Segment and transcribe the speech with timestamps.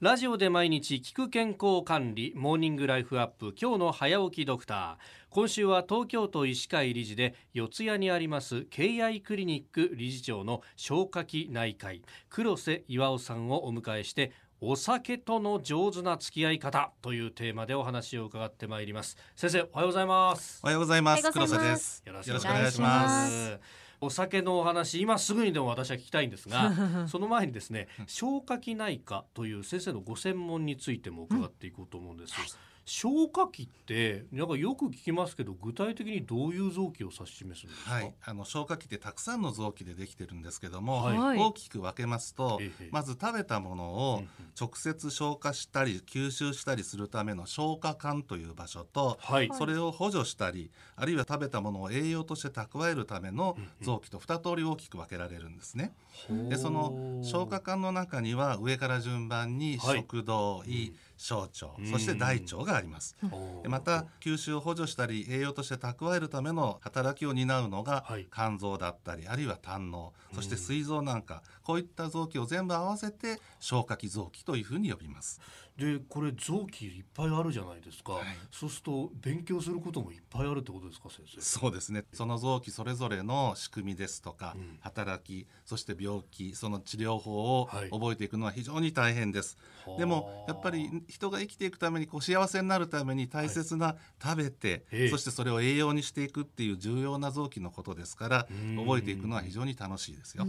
[0.00, 4.96] ラジオで毎日聞く健康管理モーニングライフアップ今日の早起きドクター。
[5.28, 12.00] 今週は東京都医師会理事で四谷にあります敬愛クリニック理事長の消化器内科医
[12.30, 14.32] 黒瀬岩尾さんをお迎えして
[14.62, 19.18] お酒との上手な付き合い方というテーマでお話を伺ってまいります。
[19.36, 20.60] 先生おはようございます。
[20.62, 21.30] おはようございます。
[21.30, 22.02] 黒瀬です。
[22.06, 26.72] よろしくお願いしますお酒のお話今すぐにでも私は聞きたいんですが
[27.08, 32.34] その前にですね消化器内科という先生のご専門についても伺っていこうと思うんです、
[32.90, 41.16] 消化器ってなんかよく聞きますけど具体的にどういう臓器を指し示すんですか、はい、あの消化器ってたくさんの臓器でできてるんですけども、はい。
[41.16, 41.38] はい。
[41.38, 44.50] 大きく分けますと、ええまず食べたものをうんうん。
[44.60, 55.94] 直接消化したり吸収したりするための消化管という場所と、はい、それを補助したりあるいは食べたものを栄養として蓄えるための臓器と2通り大きく分けられるんですね。
[56.50, 60.00] でその消化管の中には上から順番にはい。
[60.00, 61.86] 食道、胃小腸うん。
[61.86, 63.14] そして大腸があります。
[63.30, 68.26] ほうでまた吸収を補助したり栄養として蓄えるための働きを担うのがはい。
[68.32, 75.40] 肝臓だったりあるいは胆のそして膵臓なんかこういった臓器を全部合わせて消化器臓器というふうに呼びます。
[75.76, 78.24] でこれ臓器いっぱいあるじゃないですか、はい。
[78.50, 81.40] そうすると勉強することもいっぱいあるってことですか先生？
[81.40, 82.04] そうですね。
[82.12, 84.78] その臓器それぞれの仕組みですとか、うん。
[84.80, 87.90] 働きそして病気その治療法をはい。
[87.90, 89.56] 覚えていくのは非常に大変です。
[89.98, 95.08] でもやっぱり人が生きていくためにこう幸せになるために大切な食べて、ええ。
[95.08, 98.76] そしてそれを栄養にしていくっていう重要な臓器のことですからうん。
[98.76, 100.44] 覚えていくのは非常に楽しいですよ。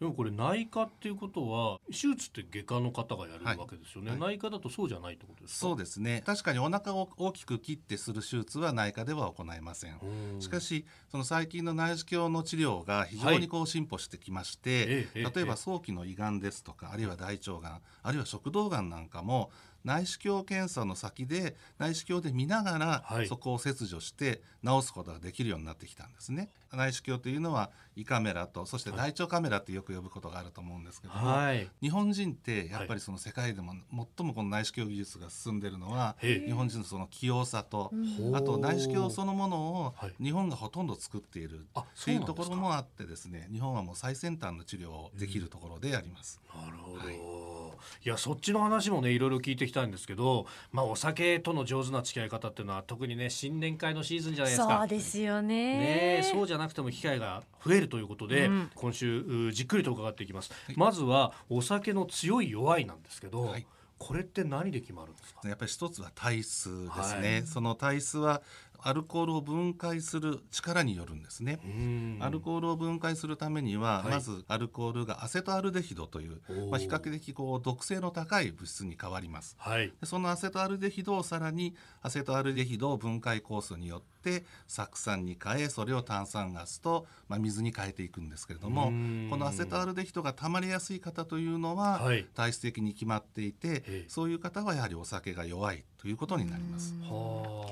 [0.00, 4.20] でもこれ内科っていうことは手術って外科の方がやるはいわけですよね、はい。
[4.20, 5.60] 内科だとそうじゃないってことですか？
[5.60, 6.22] そうですね。
[6.24, 9.98] 確かにお腹を大きく切ってする手術は内科では行いません。
[10.34, 15.32] うんしかしその最近の内視鏡の治療が非常にこう進歩してきまして、ええええ。
[15.34, 19.50] 例えば早期の胃がんですとかあるいは大腸がんあるいは食道がんなんかも
[19.84, 23.26] 内視鏡検査の先で内視鏡で見ながら、はい。
[23.28, 26.50] そこを切除して治すことができるようになってきたんですね。
[26.72, 31.68] 内視鏡というのは胃カメラとそして大腸カメラってよく呼ぶことがあると思うんですけども、はい。
[31.80, 33.72] 日本人ってやっぱりその世界でも
[34.16, 37.92] 最もこの内視鏡技術が進んでるのは日本人のその器用さと
[38.34, 40.14] あと内視鏡そのものをはい。
[40.22, 46.40] 日本がほとんど作っているあっていうところもあってですね日本はもう最先端の治療をできるところであります。
[46.54, 47.10] なるほど、は
[48.02, 54.78] いい、やそっちの話もねいろいろ聞いてきたんですけどまあお酒との上手な付き合い方っていうのは特にね新年会のシーズンじゃないですか。
[54.78, 55.56] そうですよね。
[55.56, 58.70] ねえそうじゃなくても機会が増えるということで、うん。
[58.74, 63.66] 今週うじっくりと伺っていきます、まずはお酒の強い弱いなんですけど、はい。
[63.98, 65.40] これって何で決まるんですか？
[65.48, 67.46] やっぱり一つは体質ですね、はい。
[67.48, 68.42] その体質は
[68.82, 71.60] アルコールを分解する力によるんですね。
[71.64, 72.18] うん。
[72.20, 74.10] アルコールを分解するためには、はい。
[74.12, 76.40] まずアルコールがアセトアルデヒドという
[76.70, 79.56] まあ、比較的こう毒性の高い物質に変わります。
[79.58, 79.92] はい。
[80.00, 89.26] でそのアセトアルデヒドをさらにアセトアルデヒドを分解酵素によって酢酸に変えそれを炭酸ガスと、まあ、水に変えていくんですけれどもうん。
[89.30, 92.26] このアセトアルデヒドが溜まりやすい方というのは、はい。
[92.34, 94.04] 体質的に決まっていて、ええ。
[94.08, 96.94] そういう方はやはりお酒が弱いということになります。
[97.02, 97.66] は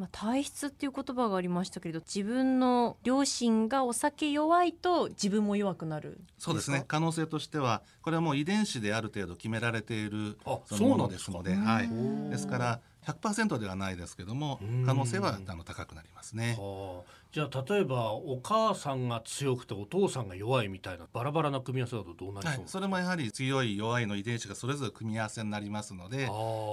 [0.00, 6.86] まあ、体質っていう言葉がありましたけれど自分の両親がお酒弱いと自分も弱くなるそうですね。
[6.88, 12.30] 可能性としてはこれはもう遺伝子である程度決められているあそのものそうなんですすので、はい、ー。
[12.30, 14.84] ですから100%ではないですけどもうん。
[14.84, 16.56] 可能性はあの高くなりますね。
[16.58, 17.10] はあ。
[17.32, 22.56] じゃあ例えばお母さんが強くてお父さんが弱いみたいなバラバラな組み合わせだとどうなりはい。
[22.56, 26.28] そう、それもやはり強い弱いの遺伝子がそれぞれ組み合わせになりますので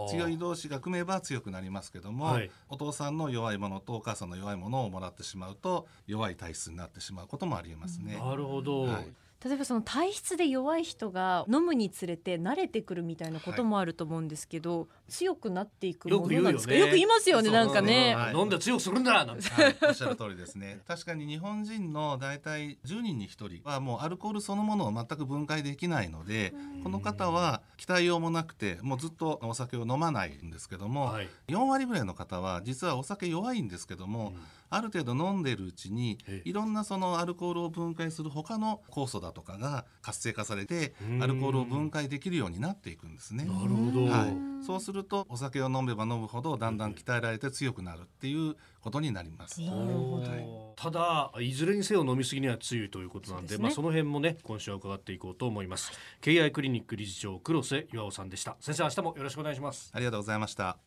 [0.09, 2.49] 強い同士が組めば強くなりますけども、はい。
[2.69, 8.17] お父さんの弱いものとお母さんの弱いものをもらってしまうと弱い体質になってしまうこともありえますね。
[8.17, 9.07] なるほど、はい
[9.45, 16.73] 例えばその体質で弱い人が飲むにつれて慣れてくるみたいなこともあると思うんですけど、強くなっていくものなんですか？
[16.73, 16.87] よく言うよね。
[16.87, 17.51] よく言いますよね。
[17.51, 18.33] なんかね、はい。
[18.33, 19.49] 飲んで強くするんだなんて。
[19.49, 20.81] はい、おっしゃる通りですね。
[20.87, 26.53] 確かに日本人の大体10人に1人はもうアルコールそのものを全く分解できないので
[26.83, 31.29] この方は期待用もなくてもうずっとお酒を飲まないんですけども、はい。
[31.47, 34.33] 4割ぐらいの方は実はお酒弱いんですけども、
[34.69, 36.49] ある程度飲んでるうちにええ。
[36.49, 41.23] いろんなそのアルコールを分解する他の酵素だとかが活性化されてうん。
[41.23, 43.45] アルコールを分解できるようになっていくんですね。
[43.45, 49.61] なるほど、はい、そうするとお酒を飲めば飲むほどだんだん鍛えられて強くなるっていうことになります。
[49.61, 50.29] なるほど。
[50.29, 50.47] はい。
[50.75, 53.63] ただいずれにせよ飲みすぎには強いということなんでね。
[53.63, 55.91] まあ、その辺もね今週は伺っていこうと思います。
[56.21, 58.57] 敬愛クリニック理事長黒瀬岩尾さんでした。
[58.59, 59.91] 先生明日もよろしくお願いします。
[59.93, 60.86] ありがとうございました。